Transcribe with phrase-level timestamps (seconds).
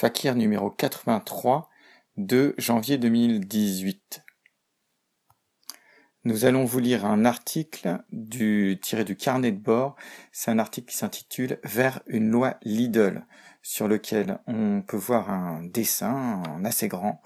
[0.00, 1.68] Fakir numéro 83
[2.16, 4.24] de janvier 2018.
[6.24, 9.96] Nous allons vous lire un article du, tiré du carnet de bord.
[10.32, 13.26] C'est un article qui s'intitule Vers une loi Lidl,
[13.60, 17.20] sur lequel on peut voir un dessin assez grand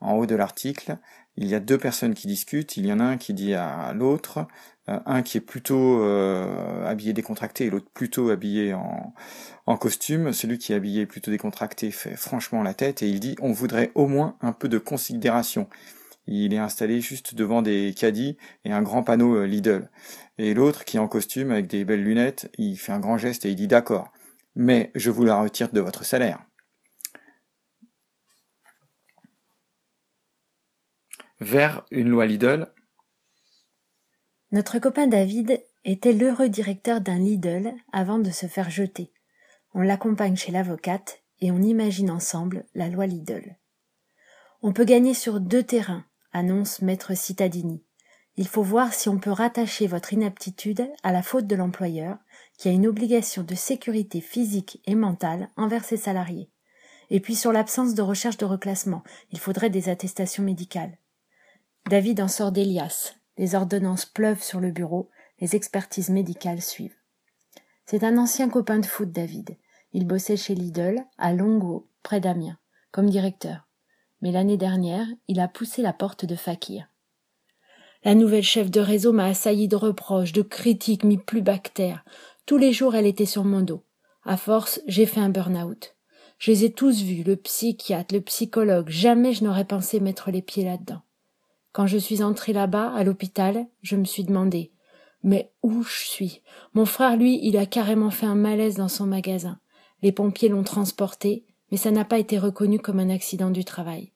[0.00, 0.96] en haut de l'article.
[1.36, 2.78] Il y a deux personnes qui discutent.
[2.78, 4.48] Il y en a un qui dit à l'autre,
[4.86, 9.14] un qui est plutôt euh, habillé décontracté et l'autre plutôt habillé en,
[9.66, 10.32] en costume.
[10.32, 13.92] Celui qui est habillé plutôt décontracté fait franchement la tête et il dit on voudrait
[13.94, 15.68] au moins un peu de considération.
[16.26, 19.90] Il est installé juste devant des caddies et un grand panneau euh, Lidl.
[20.38, 23.44] Et l'autre, qui est en costume avec des belles lunettes, il fait un grand geste
[23.44, 24.10] et il dit d'accord,
[24.56, 26.40] mais je vous la retire de votre salaire.
[31.40, 32.72] Vers une loi Lidl.
[34.54, 39.10] Notre copain David était l'heureux directeur d'un Lidl avant de se faire jeter.
[39.74, 43.56] On l'accompagne chez l'avocate et on imagine ensemble la loi Lidl.
[44.62, 47.82] On peut gagner sur deux terrains, annonce maître Cittadini.
[48.36, 52.18] Il faut voir si on peut rattacher votre inaptitude à la faute de l'employeur,
[52.56, 56.48] qui a une obligation de sécurité physique et mentale envers ses salariés.
[57.10, 59.02] Et puis sur l'absence de recherche de reclassement,
[59.32, 60.96] il faudrait des attestations médicales.
[61.90, 63.16] David en sort d'Elias.
[63.36, 66.96] Les ordonnances pleuvent sur le bureau, les expertises médicales suivent.
[67.86, 69.56] C'est un ancien copain de foot, David.
[69.92, 72.58] Il bossait chez Lidl, à Longo, près d'Amiens,
[72.90, 73.66] comme directeur
[74.24, 76.88] mais l'année dernière, il a poussé la porte de Fakir.
[78.04, 82.06] La nouvelle chef de réseau m'a assailli de reproches, de critiques mis plus bactères.
[82.46, 83.84] Tous les jours, elle était sur mon dos.
[84.24, 85.94] À force, j'ai fait un burn-out.
[86.38, 88.88] Je les ai tous vus, le psychiatre, le psychologue.
[88.88, 91.02] Jamais je n'aurais pensé mettre les pieds là-dedans.
[91.74, 94.70] Quand je suis entrée là-bas, à l'hôpital, je me suis demandé
[95.26, 96.42] mais où je suis?
[96.74, 99.58] Mon frère, lui, il a carrément fait un malaise dans son magasin.
[100.02, 104.12] Les pompiers l'ont transporté, mais ça n'a pas été reconnu comme un accident du travail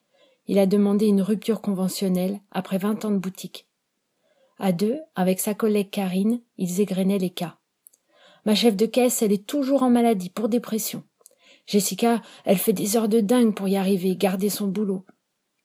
[0.48, 3.69] il a demandé une rupture conventionnelle après vingt ans de boutique.
[4.59, 7.58] À deux, avec sa collègue Karine, ils égrenaient les cas.
[8.45, 11.05] Ma chef de caisse, elle est toujours en maladie pour dépression.
[11.67, 15.05] Jessica, elle fait des heures de dingue pour y arriver, garder son boulot.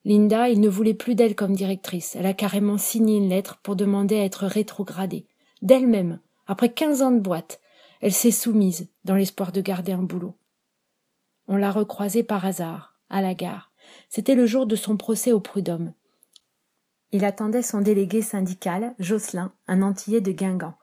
[0.05, 2.15] Linda, il ne voulait plus d'elle comme directrice.
[2.15, 5.27] Elle a carrément signé une lettre pour demander à être rétrogradée.
[5.61, 7.61] D'elle-même, après quinze ans de boîte,
[8.01, 10.35] elle s'est soumise dans l'espoir de garder un boulot.
[11.47, 13.71] On l'a recroisée par hasard, à la gare.
[14.09, 15.93] C'était le jour de son procès au prud'homme.
[17.11, 20.77] Il attendait son délégué syndical, Jocelyn, un Antillais de Guingamp.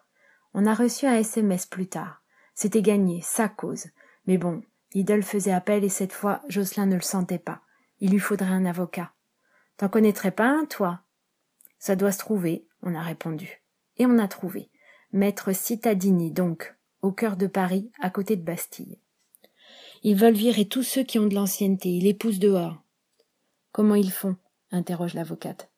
[0.54, 2.22] On a reçu un SMS plus tard.
[2.54, 3.87] C'était gagné, sa cause.
[4.26, 4.62] Mais bon,
[4.94, 7.62] Lidl faisait appel et cette fois, Jocelyn ne le sentait pas.
[8.00, 9.12] Il lui faudrait un avocat.
[9.77, 11.00] T'en connaîtrais pas un, toi?
[11.78, 13.62] Ça doit se trouver, on a répondu.
[13.97, 14.71] Et on a trouvé.
[15.12, 18.99] Maître Cittadini, donc, au cœur de Paris, à côté de Bastille.
[20.03, 22.83] Ils veulent virer tous ceux qui ont de l'ancienneté, ils les poussent dehors.
[23.72, 24.37] Comment ils font?
[24.71, 25.71] interroge l'avocate.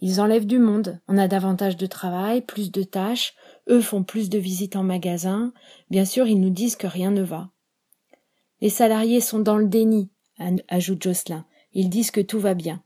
[0.00, 3.34] Ils enlèvent du monde, on a davantage de travail, plus de tâches,
[3.68, 5.52] eux font plus de visites en magasin,
[5.90, 7.50] bien sûr ils nous disent que rien ne va.
[8.60, 10.10] Les salariés sont dans le déni,
[10.68, 11.44] ajoute Jocelyn.
[11.72, 12.82] Ils disent que tout va bien.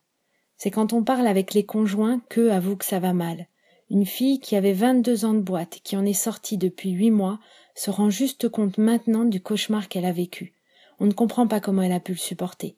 [0.57, 3.49] C'est quand on parle avec les conjoints qu'eux avouent que ça va mal.
[3.91, 7.39] Une fille qui avait vingt-deux ans de boîte, qui en est sortie depuis huit mois,
[7.75, 10.55] se rend juste compte maintenant du cauchemar qu'elle a vécu.
[11.01, 12.77] On ne comprend pas comment elle a pu le supporter.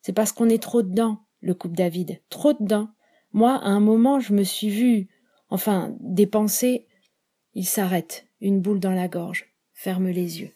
[0.00, 2.88] C'est parce qu'on est trop dedans, le couple David, trop dedans.
[3.32, 5.08] Moi, à un moment, je me suis vue,
[5.50, 6.86] enfin, dépenser.
[7.54, 10.52] Il s'arrête, une boule dans la gorge, ferme les yeux,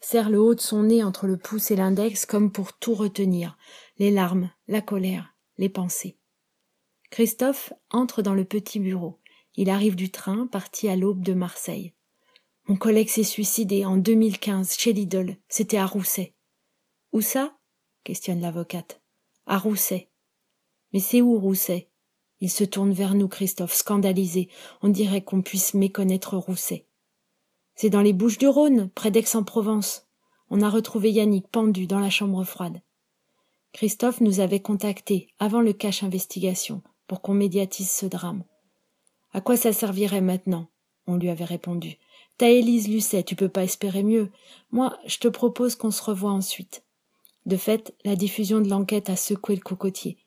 [0.00, 3.56] serre le haut de son nez entre le pouce et l'index comme pour tout retenir,
[3.98, 6.18] les larmes, la colère, les pensées.
[7.10, 9.20] Christophe entre dans le petit bureau.
[9.54, 11.92] Il arrive du train, parti à l'aube de Marseille.
[12.68, 15.36] Mon collègue s'est suicidé en 2015 chez Lidl.
[15.48, 16.34] C'était à Rousset.
[17.12, 17.58] Où ça?
[18.04, 19.02] questionne l'avocate.
[19.46, 20.08] À Rousset.
[20.92, 21.90] Mais c'est où Rousset?
[22.40, 24.48] Il se tourne vers nous, Christophe, scandalisé.
[24.80, 26.86] On dirait qu'on puisse méconnaître Rousset.
[27.74, 30.08] C'est dans les Bouches du Rhône, près d'Aix-en-Provence.
[30.50, 32.80] On a retrouvé Yannick pendu dans la chambre froide.
[33.72, 38.44] Christophe nous avait contactés avant le cache investigation pour qu'on médiatise ce drame.
[39.32, 40.68] À quoi ça servirait maintenant?
[41.06, 41.98] On lui avait répondu.
[42.38, 44.30] T'as Élise Lucet, tu peux pas espérer mieux.
[44.70, 46.84] Moi, je te propose qu'on se revoie ensuite.
[47.46, 50.18] De fait, la diffusion de l'enquête a secoué le cocotier.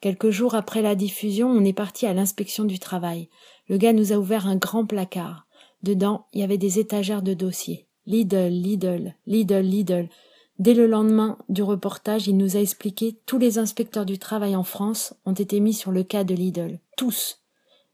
[0.00, 3.28] Quelques jours après la diffusion, on est parti à l'inspection du travail.
[3.68, 5.46] Le gars nous a ouvert un grand placard.
[5.82, 7.86] Dedans, il y avait des étagères de dossiers.
[8.06, 10.08] Lidl, Lidl, Lidl, Lidl.
[10.58, 14.62] Dès le lendemain du reportage, il nous a expliqué tous les inspecteurs du travail en
[14.62, 16.78] France ont été mis sur le cas de Lidl.
[16.96, 17.40] Tous.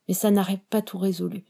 [0.06, 1.44] Mais ça n'arrête pas tout résolu.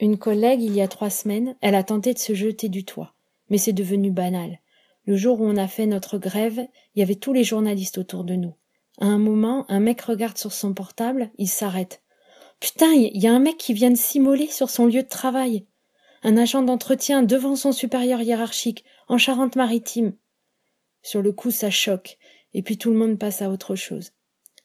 [0.00, 3.14] Une collègue, il y a trois semaines, elle a tenté de se jeter du toit.
[3.50, 4.58] Mais c'est devenu banal.
[5.04, 8.24] Le jour où on a fait notre grève, il y avait tous les journalistes autour
[8.24, 8.54] de nous.
[9.00, 12.02] À un moment, un mec regarde sur son portable, il s'arrête.
[12.60, 15.66] Putain, il y a un mec qui vient de s'immoler sur son lieu de travail.
[16.22, 20.14] Un agent d'entretien devant son supérieur hiérarchique, en Charente-Maritime.
[21.02, 22.18] Sur le coup, ça choque,
[22.52, 24.12] et puis tout le monde passe à autre chose.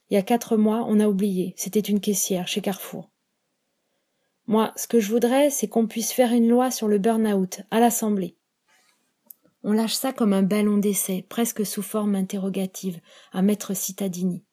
[0.10, 3.10] Il y a quatre mois, on a oublié, c'était une caissière chez Carrefour.
[4.48, 7.80] Moi, ce que je voudrais, c'est qu'on puisse faire une loi sur le burn-out à
[7.80, 8.36] l'Assemblée.
[9.63, 13.00] On lâche ça comme un ballon d'essai, presque sous forme interrogative,
[13.31, 14.44] à maître Cittadini.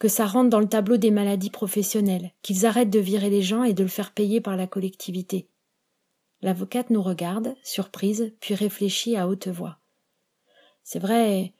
[0.00, 3.62] Que ça rentre dans le tableau des maladies professionnelles, qu'ils arrêtent de virer les gens
[3.62, 5.46] et de le faire payer par la collectivité.
[6.42, 9.78] L'avocate nous regarde, surprise, puis réfléchit à haute voix.
[10.82, 11.54] C'est vrai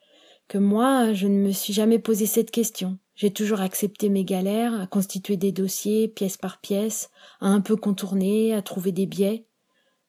[0.48, 2.98] que moi, je ne me suis jamais posé cette question.
[3.14, 7.10] J'ai toujours accepté mes galères, à constituer des dossiers pièce par pièce,
[7.40, 9.46] à un peu contourner, à trouver des biais.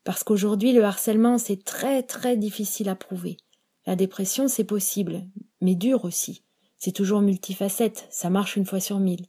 [0.04, 3.38] Parce qu'aujourd'hui, le harcèlement, c'est très très difficile à prouver.
[3.86, 5.28] La dépression, c'est possible,
[5.60, 6.44] mais dur aussi.
[6.78, 9.28] C'est toujours multifacette, ça marche une fois sur mille.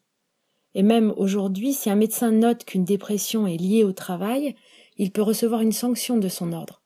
[0.74, 4.54] Et même aujourd'hui, si un médecin note qu'une dépression est liée au travail,
[4.96, 6.82] il peut recevoir une sanction de son ordre.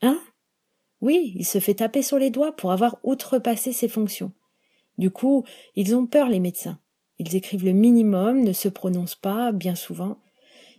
[0.00, 0.20] Hein?
[1.00, 4.32] Oui, il se fait taper sur les doigts pour avoir outrepassé ses fonctions.
[4.98, 5.44] Du coup,
[5.74, 6.78] ils ont peur, les médecins.
[7.18, 10.18] Ils écrivent le minimum, ne se prononcent pas, bien souvent.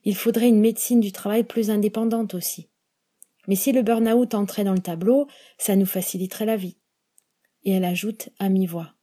[0.03, 2.69] Il faudrait une médecine du travail plus indépendante aussi.
[3.47, 5.27] Mais si le burn-out entrait dans le tableau,
[5.57, 6.77] ça nous faciliterait la vie.
[7.63, 8.93] Et elle ajoute à mi-voix.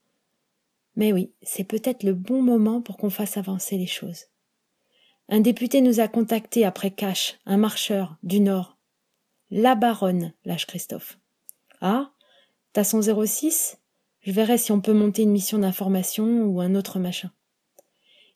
[0.95, 4.25] Mais oui, c'est peut-être le bon moment pour qu'on fasse avancer les choses.
[5.29, 8.77] Un député nous a contactés après Cash, un marcheur du Nord.
[9.49, 11.17] La baronne, lâche Christophe.
[11.81, 12.11] Ah,
[12.73, 13.77] t'as son 06
[14.21, 17.31] je verrai si on peut monter une mission d'information ou un autre machin.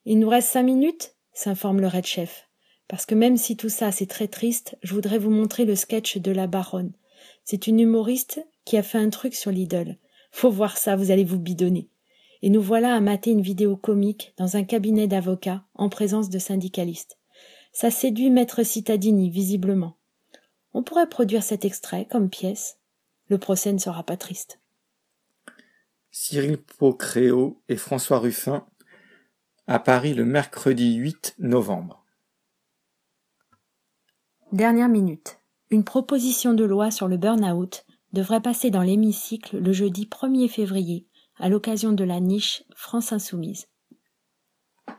[0.05, 2.49] Il nous reste cinq minutes, s'informe le red chef.
[2.87, 6.17] Parce que même si tout ça c'est très triste, je voudrais vous montrer le sketch
[6.17, 6.93] de la baronne.
[7.43, 9.97] C'est une humoriste qui a fait un truc sur l'idole.
[10.31, 11.87] Faut voir ça, vous allez vous bidonner.
[12.41, 16.39] Et nous voilà à mater une vidéo comique dans un cabinet d'avocats en présence de
[16.39, 17.17] syndicalistes.
[17.71, 19.97] Ça séduit maître Cittadini, visiblement.
[20.73, 22.79] On pourrait produire cet extrait comme pièce.
[23.27, 24.59] Le procès ne sera pas triste.
[26.11, 28.65] Cyril Paucréau et François Ruffin
[29.67, 32.05] à Paris le mercredi 8 novembre.
[34.51, 35.39] Dernière minute.
[35.71, 41.07] Une proposition de loi sur le burn-out devrait passer dans l'hémicycle le jeudi 1er février
[41.37, 43.67] à l'occasion de la niche France Insoumise.